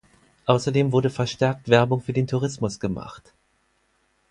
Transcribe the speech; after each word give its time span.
Außerdem 0.47 0.93
wurde 0.93 1.11
verstärkt 1.11 1.69
Werbung 1.69 2.01
für 2.01 2.11
den 2.11 2.25
Tourismus 2.25 2.79
gemacht. 2.79 3.35